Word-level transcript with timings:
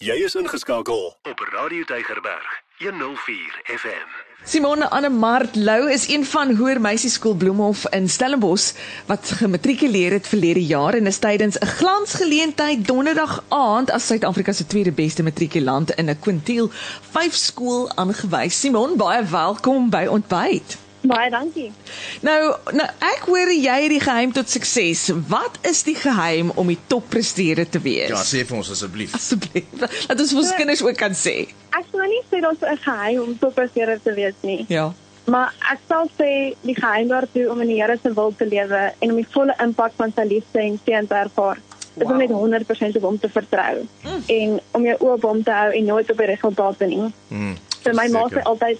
Jy 0.00 0.14
is 0.24 0.32
ingeskakel 0.34 1.10
op 1.28 1.40
Radio 1.52 1.84
Tygerberg 1.84 2.46
104 2.78 3.58
FM. 3.64 4.06
Simone 4.48 4.88
Annemart 4.88 5.56
Lou 5.56 5.90
is 5.92 6.06
een 6.08 6.24
van 6.24 6.54
Hoër 6.56 6.80
Meisieskool 6.80 7.34
Bloemhof 7.34 7.84
in 7.92 8.08
Stellenbosch 8.08 8.72
wat 9.06 9.34
gematrikuleer 9.42 10.16
het 10.16 10.28
verlede 10.28 10.64
jaar 10.64 10.96
en 10.96 11.06
is 11.06 11.20
tydens 11.20 11.60
'n 11.60 11.66
glansgeleentheid 11.66 12.86
donderdag 12.86 13.44
aand 13.48 13.90
as 13.90 14.06
Suid-Afrika 14.06 14.52
se 14.52 14.66
tweede 14.66 14.92
beste 14.92 15.22
matrikulant 15.22 15.90
in 15.90 16.08
'n 16.08 16.18
kwintiel 16.18 16.70
5 17.10 17.34
skool 17.34 17.90
aangewys. 17.94 18.60
Simon, 18.60 18.96
baie 18.96 19.24
welkom 19.24 19.90
by 19.90 20.06
Ontbyt. 20.08 20.78
Baie 21.00 21.30
dankie. 21.32 21.72
Nou, 22.20 22.54
nou 22.76 22.86
ek 23.00 23.22
hoor 23.26 23.48
jy 23.52 23.76
het 23.82 23.92
die 23.94 24.00
geheim 24.00 24.32
tot 24.36 24.48
sukses. 24.52 25.06
Wat 25.30 25.58
is 25.62 25.82
die 25.86 25.94
geheim 25.96 26.50
om 26.60 26.66
die 26.68 26.78
toppresteerder 26.92 27.68
te 27.68 27.80
wees? 27.80 28.08
Ja, 28.12 28.20
sê 28.24 28.44
vir 28.46 28.56
ons 28.60 28.70
asseblief. 28.70 29.14
asseblief. 29.16 29.64
Dat 30.10 30.20
ons 30.20 30.34
vir 30.34 30.42
ons 30.42 30.54
kinders 30.58 30.82
ook 30.84 30.96
kan 31.00 31.16
sê. 31.16 31.48
Ek 31.72 31.86
sou 31.92 32.04
nie 32.04 32.20
sê 32.30 32.40
daar's 32.44 32.60
'n 32.60 32.76
geheim 32.84 33.20
om 33.22 33.38
toppresteerder 33.38 34.02
te 34.02 34.12
wees 34.14 34.34
nie. 34.42 34.64
Ja. 34.68 34.92
Maar 35.24 35.54
ek 35.72 35.78
sal 35.88 36.10
sê 36.18 36.54
die 36.62 36.74
geheim 36.74 37.08
daartoe 37.08 37.48
om 37.50 37.60
in 37.60 37.68
die 37.68 37.80
Here 37.82 37.96
se 38.02 38.12
wil 38.14 38.34
te 38.36 38.44
lewe 38.46 38.92
en 38.98 39.10
om 39.10 39.16
die 39.16 39.26
volle 39.30 39.54
impak 39.62 39.92
van 39.96 40.12
sy 40.16 40.22
liefde 40.28 40.60
en 40.60 40.78
seën 40.84 41.06
te 41.06 41.14
ervaar. 41.14 41.58
Dit 41.94 42.08
Wow. 42.08 42.20
is 42.20 42.30
om 42.30 42.48
net 42.50 42.64
100% 42.66 42.96
op 42.96 43.02
hom 43.02 43.18
te 43.18 43.28
vertrou 43.28 43.86
Mm. 44.04 44.22
en 44.26 44.60
om 44.70 44.84
jou 44.84 44.96
oë 45.00 45.12
op 45.16 45.22
hom 45.22 45.42
te 45.42 45.50
hou 45.50 45.70
en 45.72 45.84
nooit 45.84 46.10
op 46.10 46.16
die 46.16 46.26
resultate 46.26 46.86
nie. 46.86 47.12
Mm. 47.28 47.56
So 47.82 47.90
my 47.92 48.08
ma 48.08 48.28
sê 48.28 48.42
altyd 48.42 48.78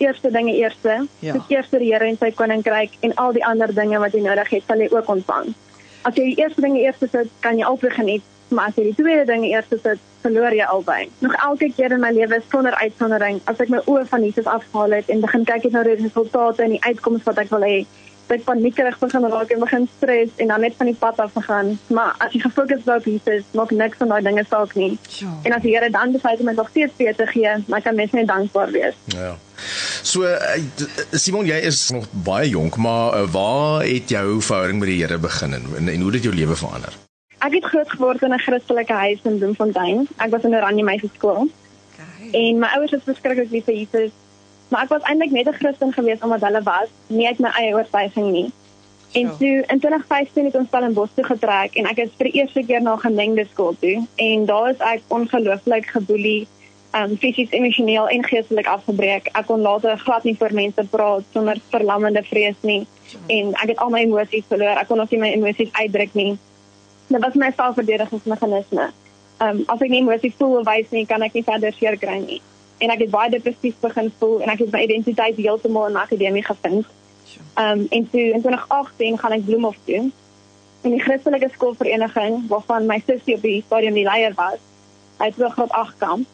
eerste 0.00 0.30
dinge 0.30 0.54
eerste. 0.56 1.06
Ja. 1.24 1.34
Soek 1.36 1.52
eers 1.52 1.70
die 1.72 1.92
Here 1.92 2.08
en 2.08 2.18
sy 2.20 2.30
koninkryk 2.36 2.96
en 3.06 3.14
al 3.14 3.36
die 3.36 3.44
ander 3.46 3.72
dinge 3.74 4.00
wat 4.02 4.16
jy 4.16 4.24
nodig 4.24 4.52
het, 4.56 4.66
sal 4.66 4.82
jy 4.82 4.90
ook 4.92 5.08
ontvang. 5.16 5.54
As 6.08 6.16
jy 6.16 6.30
die 6.32 6.38
eerste 6.40 6.64
dinge 6.64 6.80
eerste 6.80 7.08
sit, 7.12 7.32
kan 7.44 7.58
jy 7.60 7.66
albei 7.68 7.90
geniet, 7.94 8.26
maar 8.48 8.70
as 8.70 8.78
jy 8.80 8.88
die 8.90 8.96
tweede 8.98 9.26
dinge 9.28 9.50
eerste 9.52 9.78
sit, 9.82 10.00
verloor 10.24 10.54
jy 10.56 10.66
albei. 10.68 11.00
Nog 11.24 11.34
elke 11.44 11.70
keer 11.76 11.92
in 11.96 12.02
my 12.02 12.10
lewe 12.16 12.40
sonder 12.50 12.76
uitsondering, 12.80 13.40
as 13.50 13.60
ek 13.60 13.72
my 13.72 13.80
oë 13.86 14.04
van 14.10 14.24
Jesus 14.24 14.48
afhaal 14.48 14.98
het 14.98 15.08
en 15.12 15.24
begin 15.24 15.44
kyk 15.48 15.68
het 15.68 15.76
na 15.76 15.84
die 15.86 15.98
resultate 16.00 16.64
en 16.64 16.76
die 16.76 16.84
uitkomste 16.84 17.30
wat 17.30 17.44
ek 17.44 17.52
wil 17.54 17.66
hê, 17.68 17.82
ek 18.30 18.44
paniekerig 18.46 18.98
begin 19.00 19.26
raak 19.26 19.50
en 19.50 19.62
begin 19.64 19.86
stres 19.96 20.30
en 20.38 20.52
dan 20.52 20.62
net 20.62 20.76
van 20.78 20.86
die 20.86 20.96
pad 20.98 21.18
af 21.18 21.32
gegaan. 21.34 21.72
Maar 21.90 22.14
as 22.22 22.34
jy 22.34 22.42
gefokus 22.44 22.84
is 22.84 22.90
op 22.94 23.06
Jesus, 23.08 23.46
maak 23.58 23.74
niks 23.74 23.98
van 23.98 24.12
daai 24.12 24.22
dinge 24.22 24.44
saak 24.48 24.74
nie. 24.78 24.92
Ja. 25.18 25.32
En 25.48 25.56
as 25.56 25.62
die 25.64 25.74
Here 25.74 25.90
dan 25.90 26.12
besluit 26.14 26.40
om 26.40 26.46
my 26.46 26.54
nog 26.54 26.70
steeds 26.70 26.96
beter 26.96 27.26
te 27.26 27.26
gee, 27.32 27.54
dan 27.66 27.82
kan 27.82 27.94
mens 27.94 28.14
net 28.14 28.28
dankbaar 28.30 28.70
wees. 28.70 28.98
Ja. 29.16 29.34
So 30.02 30.24
eh, 30.24 30.62
Simon, 31.12 31.46
jy 31.46 31.58
is 31.68 31.90
nog 31.90 32.06
baie 32.24 32.48
jonk, 32.48 32.76
maar 32.76 33.14
uh, 33.20 33.26
waar 33.30 33.84
het 33.84 34.08
jou 34.08 34.40
verhouding 34.42 34.78
met 34.78 34.88
die 34.88 35.00
Here 35.02 35.18
begin 35.18 35.52
en, 35.54 35.64
en, 35.76 36.00
hoe 36.00 36.10
het 36.10 36.12
dit 36.12 36.22
jou 36.22 36.34
lewe 36.34 36.56
verander? 36.56 36.92
Ek 37.40 37.52
het 37.56 37.64
groot 37.64 37.90
geword 37.90 38.22
in 38.22 38.32
'n 38.34 38.38
Christelike 38.38 38.92
huis 38.92 39.20
in 39.24 39.38
Bloemfontein. 39.38 40.08
Ek 40.16 40.30
was 40.30 40.42
in 40.44 40.50
'n 40.50 40.54
Oranje 40.60 40.84
meisieskool 40.84 41.48
Okay. 42.00 42.30
en 42.32 42.58
my 42.58 42.68
ouers 42.76 42.92
is 42.92 43.04
verskriklik 43.04 43.50
lief 43.50 43.64
vir 43.64 43.74
Jesus. 43.74 44.10
Maar 44.68 44.82
ek 44.82 44.88
was 44.88 45.02
eintlik 45.02 45.30
net 45.30 45.48
'n 45.48 45.58
Christen 45.58 45.92
geweest 45.92 46.22
omdat 46.22 46.40
hulle 46.40 46.62
was, 46.62 46.88
nie 47.06 47.26
uit 47.26 47.38
my 47.38 47.48
eie 47.48 47.74
oortuiging 47.74 48.30
nie. 48.30 48.52
En 49.12 49.26
Ja. 49.26 49.34
toe 49.38 49.64
in 49.66 49.78
2015 49.80 50.44
het 50.44 50.54
ons 50.54 50.68
Stellenbosch 50.68 51.14
toe 51.14 51.24
getrek 51.24 51.74
en 51.74 51.86
ek 51.86 51.98
is 51.98 52.10
vir 52.16 52.26
die 52.30 52.40
eerste 52.40 52.62
keer 52.66 52.82
na 52.82 52.96
gemengde 52.96 53.46
skool 53.52 53.76
toe 53.80 54.06
en 54.16 54.46
daar 54.46 54.70
is 54.70 54.78
ek 54.78 55.00
ongelooflik 55.08 55.86
geboelie, 55.86 56.46
um 56.92 57.16
fisies, 57.16 57.50
emosioneel 57.50 58.08
en 58.08 58.24
geestelik 58.24 58.66
afgebreek. 58.66 59.28
Ek 59.32 59.46
kon 59.46 59.60
later 59.62 59.98
glad 59.98 60.24
nie 60.26 60.36
voor 60.38 60.52
mense 60.52 60.84
praat 60.90 61.26
sonder 61.32 61.58
verlammende 61.70 62.22
vrees 62.26 62.56
nie 62.66 62.86
en 63.26 63.52
ek 63.62 63.74
het 63.74 63.82
al 63.82 63.92
my 63.94 64.00
emosies 64.06 64.46
verloor. 64.50 64.78
Ek 64.78 64.88
kon 64.90 65.00
ook 65.00 65.10
nie 65.14 65.20
my 65.22 65.30
emosies 65.36 65.70
uitdruk 65.78 66.14
nie. 66.18 66.32
Dit 67.10 67.22
was 67.22 67.38
my 67.38 67.50
selfverdedigingsmeganisme. 67.56 68.88
Um 69.40 69.62
as 69.70 69.82
ek 69.82 69.92
nie 69.92 70.02
emosies 70.02 70.34
voel 70.38 70.60
of 70.60 70.66
wys 70.66 70.90
nie, 70.94 71.04
kan 71.06 71.22
ek 71.22 71.36
nie 71.38 71.46
verder 71.46 71.74
seer 71.78 71.98
kry 71.98 72.18
nie. 72.24 72.40
En 72.82 72.90
ek 72.90 73.04
het 73.06 73.12
baie 73.14 73.30
depressief 73.30 73.78
begin 73.82 74.10
voel 74.18 74.42
en 74.42 74.54
ek 74.54 74.64
het 74.64 74.74
my 74.74 74.82
identiteit 74.88 75.38
heeltemal 75.38 75.92
in 75.92 76.00
akademie 76.00 76.44
gevind. 76.46 76.90
Um 77.54 77.86
en 77.86 78.10
toe 78.10 78.26
in 78.34 78.42
2018 78.42 79.22
gaan 79.22 79.38
ek 79.38 79.46
Bloemhof 79.46 79.78
toe 79.86 80.02
in 80.80 80.94
die 80.96 81.02
Christelike 81.04 81.52
skoolvereniging 81.54 82.48
waarvan 82.50 82.86
my 82.88 82.98
sussie 83.06 83.36
op 83.36 83.46
die 83.46 83.62
stadium 83.62 83.94
die 83.94 84.06
leier 84.08 84.34
was. 84.34 84.58
Hy 85.20 85.28
het 85.30 85.42
ook 85.42 85.54
graad 85.54 85.78
8 85.86 85.98
kamp 86.02 86.28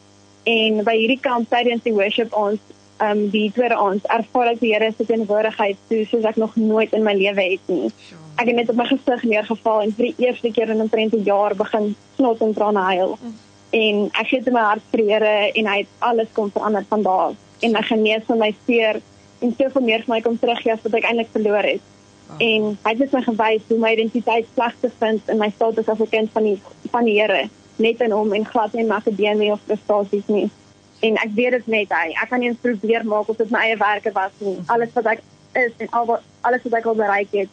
en 0.46 0.82
by 0.86 0.94
hierdie 0.94 1.20
kamp 1.20 1.50
tydens 1.50 1.82
die 1.82 1.94
worship 1.94 2.34
ons 2.38 2.60
um 3.04 3.26
die 3.32 3.48
tweede 3.52 3.76
ons 3.80 4.04
ervaar 4.12 4.52
ek 4.54 4.60
die 4.62 4.72
Here 4.72 4.88
se 4.92 5.04
teenwoordigheid 5.04 5.80
so 5.88 6.04
soos 6.12 6.28
ek 6.30 6.38
nog 6.40 6.54
nooit 6.56 6.94
in 6.96 7.04
my 7.04 7.12
lewe 7.16 7.44
het 7.52 7.72
nie. 7.72 7.90
Ek 8.36 8.48
het 8.48 8.56
net 8.56 8.70
op 8.72 8.78
my 8.78 8.86
gesig 8.88 9.24
neergeval 9.28 9.82
en 9.84 9.92
vir 9.96 10.10
die 10.10 10.26
eerste 10.26 10.52
keer 10.52 10.72
in 10.72 10.80
omtrent 10.84 11.14
'n 11.16 11.24
jaar 11.24 11.54
begin 11.56 11.94
snot 12.16 12.40
en 12.40 12.54
trane 12.54 12.84
huil. 12.92 13.18
En 13.72 14.08
ek 14.12 14.30
het 14.30 14.46
in 14.46 14.52
my 14.52 14.64
hart 14.70 14.86
vir 14.92 15.04
Here 15.10 15.34
en 15.52 15.66
hy 15.66 15.78
het 15.78 15.92
alles 15.98 16.32
kom 16.32 16.50
verander 16.50 16.84
van 16.88 17.02
daar. 17.02 17.32
En 17.60 17.72
my 17.72 17.82
genees 17.82 18.24
van 18.26 18.38
my 18.38 18.54
seer 18.66 19.00
en 19.40 19.54
soveel 19.58 19.82
meer 19.82 20.02
vir 20.04 20.14
my 20.14 20.20
kom 20.20 20.38
teruggee 20.38 20.72
as 20.72 20.82
wat 20.82 20.94
ek 20.94 21.04
eintlik 21.04 21.32
verloor 21.32 21.62
het. 21.62 21.80
En 22.38 22.78
hy 22.84 22.94
het 22.98 23.12
my 23.12 23.22
gewys 23.22 23.68
hoe 23.68 23.78
my 23.78 23.92
identiteit 23.92 24.46
sleg 24.54 24.74
te 24.80 24.90
vind 24.98 25.28
in 25.28 25.38
my 25.38 25.50
status 25.50 25.88
as 25.88 26.00
'n 26.00 26.08
kind 26.08 26.30
van 26.32 26.42
die 26.42 26.58
van 26.90 27.04
die 27.04 27.20
Here, 27.20 27.48
net 27.82 28.00
in 28.00 28.14
hom 28.14 28.32
en 28.32 28.46
glad 28.46 28.72
nie 28.72 28.82
in 28.82 28.90
my 28.90 29.00
akademie 29.00 29.52
of 29.52 29.64
prestasies 29.66 30.26
nie. 30.32 30.48
En 31.04 31.18
ek 31.20 31.32
weet 31.36 31.58
dit 31.58 31.66
net 31.66 31.92
hy. 31.92 32.12
Ek 32.22 32.30
kan 32.30 32.40
nie 32.40 32.48
eens 32.48 32.60
probeer 32.62 33.04
maak 33.04 33.28
of 33.28 33.36
dit 33.36 33.50
my 33.52 33.66
eie 33.68 33.78
werke 33.80 34.12
was 34.16 34.34
nie. 34.38 34.56
Alles 34.72 34.92
wat 34.96 35.12
ek 35.16 35.24
is 35.56 35.72
en 35.84 35.90
al 35.96 36.06
wat 36.08 36.22
alles 36.48 36.64
wat 36.64 36.78
ek 36.80 36.86
al 36.90 36.98
bereik 36.98 37.32
het, 37.36 37.50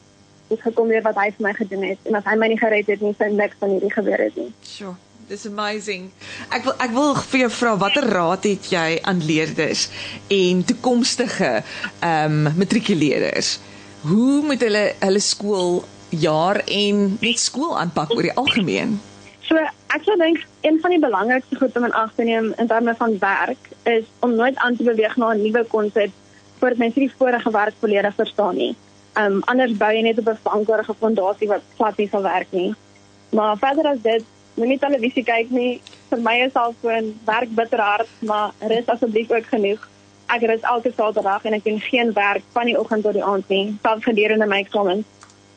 het 0.52 0.62
gekom 0.62 0.92
deur 0.92 1.04
wat 1.06 1.18
hy 1.20 1.30
vir 1.36 1.48
my 1.48 1.54
gedoen 1.58 1.88
het. 1.88 2.04
En 2.08 2.20
as 2.20 2.28
hy 2.28 2.36
my 2.40 2.52
nie 2.52 2.60
gered 2.60 2.92
het 2.92 3.04
nie, 3.04 3.16
sou 3.20 3.30
niks 3.34 3.60
van 3.60 3.76
hierdie 3.76 3.92
gebeur 3.94 4.24
het 4.28 4.40
nie. 4.40 4.52
Sure. 4.68 4.96
Dis 5.30 5.46
amazing. 5.48 6.10
Ek 6.52 6.66
wil 6.68 6.74
ek 6.84 6.92
wil 6.92 7.14
vir 7.16 7.46
jou 7.46 7.52
vra 7.56 7.78
watter 7.80 8.06
raad 8.12 8.44
het 8.44 8.68
jy 8.74 8.88
aan 9.08 9.22
leerders 9.24 9.86
en 10.28 10.66
toekomstige 10.68 11.52
ehm 12.04 12.36
um, 12.44 12.52
matrikuleerders? 12.60 13.56
Hoe 14.04 14.42
moet 14.44 14.62
hulle 14.68 14.84
hulle 15.00 15.24
skool 15.24 15.80
jaar 16.12 16.60
en 16.68 17.06
net 17.24 17.40
skool 17.40 17.78
aanpak 17.80 18.12
oor 18.12 18.28
die 18.28 18.36
algemeen? 18.36 19.00
So 19.44 19.60
ek 19.60 20.06
sou 20.08 20.16
dink 20.18 20.46
een 20.64 20.80
van 20.80 20.94
die 20.96 21.02
belangrikste 21.04 21.58
goed 21.60 21.76
om 21.76 21.84
in 21.84 21.96
ag 22.00 22.14
te 22.16 22.24
neem 22.24 22.54
in 22.58 22.68
terme 22.68 22.96
van 22.96 23.18
werk 23.20 23.70
is 23.92 24.06
om 24.24 24.36
nooit 24.36 24.58
aan 24.58 24.76
te 24.80 24.84
beweeg 24.88 25.18
na 25.18 25.34
'n 25.34 25.42
nuwe 25.42 25.66
konsep 25.68 26.12
voordat 26.60 26.78
mens 26.78 26.94
die 26.96 27.12
vorige 27.18 27.52
werk 27.52 27.76
volledig 27.80 28.16
verstaan 28.16 28.56
nie. 28.56 28.76
Um 29.20 29.42
anders 29.46 29.78
bou 29.78 29.92
jy 29.92 30.02
net 30.02 30.20
op 30.20 30.30
'n 30.30 30.40
vankerige 30.44 30.94
fondasie 31.00 31.48
wat 31.48 31.62
glad 31.76 31.98
nie 31.98 32.08
sal 32.08 32.22
werk 32.22 32.48
nie. 32.52 32.74
Maar 33.30 33.58
verder 33.58 33.86
as 33.86 34.02
dit, 34.02 34.24
moenie 34.54 34.80
televisie 34.80 35.24
kyk 35.24 35.50
nie. 35.50 35.82
Vir 36.10 36.20
my 36.22 36.36
is 36.46 36.52
selfoon 36.52 37.20
werk 37.26 37.56
bitter 37.56 37.82
hard, 37.82 38.08
maar 38.20 38.52
rus 38.60 38.86
asseblief 38.86 39.32
ook 39.32 39.46
genoeg. 39.46 39.90
Ek 40.28 40.42
rus 40.42 40.62
elke 40.62 40.92
Saterdag 40.96 41.46
en 41.46 41.54
ek 41.54 41.64
doen 41.64 41.80
geen 41.80 42.14
werk 42.14 42.44
van 42.54 42.66
die 42.66 42.80
oggend 42.80 43.04
tot 43.04 43.14
die 43.14 43.24
aand 43.24 43.50
nie, 43.50 43.78
selfs 43.82 44.04
gedurende 44.04 44.46
my 44.46 44.60
eksamens. 44.64 45.06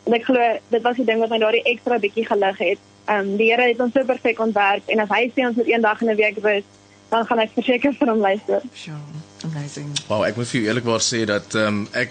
En 0.06 0.12
ek 0.12 0.24
glo 0.24 0.58
dit 0.68 0.82
was 0.82 0.96
die 0.96 1.04
ding 1.04 1.18
wat 1.18 1.30
my 1.30 1.38
daardie 1.38 1.62
ekstra 1.62 1.98
bietjie 1.98 2.26
gelig 2.26 2.58
het. 2.58 2.78
Ehm 3.06 3.18
um, 3.18 3.36
die 3.38 3.50
Here 3.52 3.68
het 3.68 3.80
ons 3.80 3.92
so 3.94 4.04
perfek 4.04 4.40
ontwerp 4.42 4.88
en 4.90 5.00
as 5.04 5.08
hy 5.14 5.30
sê 5.34 5.46
ons 5.46 5.56
moet 5.56 5.68
een 5.70 5.80
dag 5.84 6.00
in 6.02 6.10
'n 6.10 6.16
week 6.16 6.38
rus, 6.42 6.64
dan 7.10 7.26
gaan 7.26 7.38
ek 7.38 7.50
verseker 7.54 7.92
vir 7.98 8.08
hom 8.08 8.18
luister. 8.20 8.60
Sure. 8.74 8.98
Amazing. 9.44 9.92
Wow, 10.08 10.24
ek 10.24 10.36
moet 10.36 10.48
vir 10.48 10.60
jou 10.60 10.68
eerlikwaar 10.68 11.00
sê 11.00 11.24
dat 11.24 11.54
ehm 11.54 11.66
um, 11.66 11.88
ek 11.92 12.10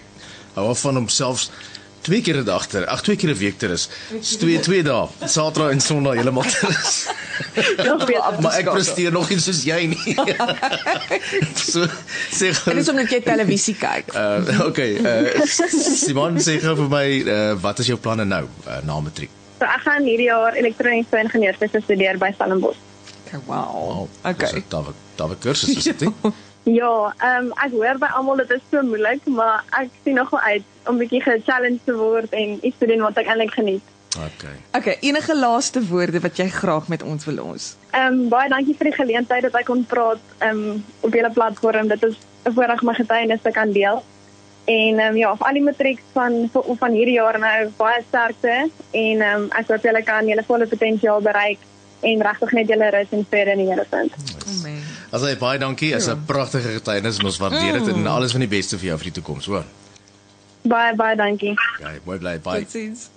hou 0.55 0.69
af 0.69 0.79
van 0.79 0.95
homself 0.95 1.50
twee 2.05 2.22
keer 2.22 2.38
'n 2.38 2.45
dag 2.45 2.66
te, 2.67 2.85
ag 2.88 3.01
twee 3.01 3.16
keer 3.16 3.29
'n 3.29 3.38
week 3.38 3.57
te 3.57 3.67
rus. 3.67 3.89
Dis 4.11 4.38
twee 4.38 4.59
twee 4.59 4.84
dae, 4.84 5.07
Saterdag 5.25 5.72
en 5.72 5.81
Sondag 5.81 6.13
heeltemal 6.13 6.44
te 6.44 6.67
rus. 6.67 7.07
Nog 7.88 8.05
beter. 8.05 8.41
maar 8.41 8.53
ek 8.55 8.69
presteer 8.72 9.11
nog 9.11 9.29
nie 9.29 9.39
soos 9.39 9.63
jy 9.63 9.85
nie. 9.91 10.16
so 11.72 11.84
sê 12.31 12.53
En 12.53 12.75
dis 12.75 12.85
gou 12.88 12.91
omdat 12.95 13.11
jy 13.11 13.22
televisie 13.22 13.75
kyk. 13.75 14.13
uh 14.16 14.59
okay, 14.69 14.95
uh 14.95 15.45
Simon 16.05 16.39
sê 16.39 16.59
gou 16.63 16.75
vir 16.75 16.89
my 16.89 17.07
uh 17.25 17.55
wat 17.61 17.79
is 17.79 17.88
jou 17.91 17.97
planne 18.00 18.25
nou 18.25 18.45
uh, 18.67 18.79
na 18.84 19.00
matriek? 19.00 19.29
So 19.59 19.66
ek 19.66 19.85
gaan 19.88 20.03
hierdie 20.03 20.27
jaar 20.27 20.53
elektroniese 20.59 21.21
ingenieurswese 21.23 21.81
studeer 21.81 22.17
by 22.17 22.31
Stellenbosch. 22.35 22.81
Okay, 23.25 23.39
wow. 23.47 24.07
Dis 24.23 24.33
Okay. 24.33 24.59
'n 24.59 24.67
tawe 24.67 24.91
tawe 25.16 25.35
kursus 25.40 25.78
is 25.78 25.84
dit 25.84 25.99
nie? 26.02 26.13
Ja, 26.66 27.13
ehm 27.22 27.46
um, 27.46 27.52
ek 27.61 27.72
hoor 27.78 27.97
by 28.02 28.07
almal 28.17 28.40
dit 28.41 28.52
is 28.55 28.61
so 28.72 28.81
moeilik, 28.81 29.22
maar 29.29 29.61
ek 29.78 29.91
sien 30.03 30.16
nogal 30.17 30.40
uit 30.40 30.63
om 30.90 30.96
'n 30.96 30.97
bietjie 30.97 31.22
ge-challenge 31.22 31.79
te 31.85 31.93
word 31.93 32.34
en 32.34 32.57
iets 32.66 32.78
te 32.79 32.87
doen 32.90 33.03
wat 33.05 33.17
ek 33.22 33.28
eintlik 33.29 33.53
geniet. 33.53 33.84
Okay. 34.17 34.55
Okay, 34.73 34.97
enige 35.02 35.35
laaste 35.37 35.84
woorde 35.87 36.19
wat 36.19 36.37
jy 36.37 36.47
graag 36.49 36.87
met 36.87 37.03
ons 37.03 37.25
wil 37.25 37.40
ons? 37.43 37.75
Ehm 37.91 38.13
um, 38.13 38.29
baie 38.29 38.49
dankie 38.49 38.75
vir 38.79 38.90
die 38.90 38.97
geleentheid 38.97 39.46
dat 39.46 39.55
ek 39.61 39.66
kon 39.69 39.85
praat 39.85 40.23
ehm 40.40 40.63
um, 40.72 40.84
op 41.02 41.13
julle 41.13 41.31
platform. 41.31 41.87
Dit 41.87 42.03
is 42.03 42.17
'n 42.46 42.53
voorreg 42.53 42.81
om 42.81 42.87
my 42.87 42.93
getuienis 42.93 43.41
te 43.41 43.52
kan 43.52 43.72
deel. 43.72 44.03
En 44.66 45.00
ehm 45.00 45.12
um, 45.12 45.17
ja, 45.17 45.35
vir 45.38 45.47
al 45.47 45.59
die 45.59 45.64
matrieks 45.64 46.02
van 46.14 46.50
van 46.52 46.91
hierdie 46.97 47.20
jaar 47.20 47.38
nou 47.40 47.72
baie 47.78 48.02
sterkte 48.08 48.53
en 48.91 49.22
ehm 49.22 49.44
um, 49.44 49.47
ek 49.59 49.70
hoop 49.70 49.84
julle 49.85 50.03
kan 50.03 50.28
julle 50.28 50.44
volle 50.47 50.67
potensiaal 50.67 51.22
bereik 51.22 51.59
en 52.02 52.22
regtig 52.22 52.52
net 52.58 52.70
julle 52.73 52.90
rus 52.94 53.14
en 53.17 53.26
vrede 53.29 53.52
in 53.52 53.64
die 53.64 53.67
Here 53.70 53.85
vind. 53.90 54.14
Amen. 54.58 54.82
Jy 55.16 55.38
baie 55.40 55.59
dankie, 55.59 55.94
is 55.96 56.08
'n 56.09 56.26
pragtige 56.26 56.73
getuienis 56.78 57.17
en 57.20 57.26
ons 57.26 57.38
waardeer 57.38 57.79
dit 57.79 57.88
en 57.94 58.08
alles 58.08 58.32
van 58.32 58.44
die 58.46 58.53
beste 58.58 58.78
vir 58.78 58.88
jou 58.88 58.97
vir 58.97 59.12
die 59.12 59.17
toekoms, 59.22 59.46
hoor. 59.46 59.66
Baie 60.62 60.96
baie 60.96 61.16
dankie. 61.16 61.53
Okay, 61.79 62.00
mooi 62.03 62.17
bly, 62.17 62.40
bye. 62.40 62.59
Totsiens. 62.59 63.09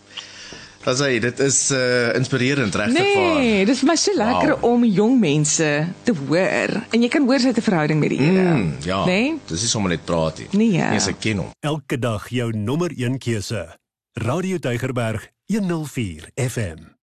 Dat 0.84 0.96
sê 1.00 1.18
dit 1.20 1.40
is 1.40 1.70
uh 1.70 2.14
inspirerend 2.16 2.74
regtig 2.74 2.96
vir. 2.96 3.34
Nee, 3.40 3.64
dit 3.66 3.74
is 3.74 3.82
my 3.82 3.96
so 3.96 4.12
lekker 4.14 4.54
Wow. 4.60 4.64
om 4.72 4.84
jong 4.84 5.18
mense 5.20 5.86
te 6.02 6.12
hoor. 6.28 6.82
En 6.90 7.02
jy 7.02 7.08
kan 7.08 7.26
hoor 7.26 7.38
sy 7.40 7.46
het 7.52 7.58
'n 7.58 7.62
verhouding 7.62 8.00
met 8.00 8.08
die 8.10 8.18
Here. 8.18 8.54
Mm, 8.54 8.74
ja. 8.84 9.04
Nee? 9.04 9.38
Dis 9.46 9.60
nie 9.60 9.68
sommer 9.68 9.90
net 9.90 10.04
praat 10.04 10.38
nie. 10.38 10.46
Nee, 10.52 10.72
ja. 10.78 10.90
Nee, 10.90 11.00
sy 11.00 11.12
ken 11.18 11.36
hom. 11.36 11.50
Elke 11.60 11.98
dag 11.98 12.28
jou 12.30 12.52
nommer 12.56 12.90
1 12.96 13.18
keuse. 13.18 13.76
Radio 14.12 14.58
Deugerberg 14.58 15.28
104 15.46 16.30
FM. 16.34 16.97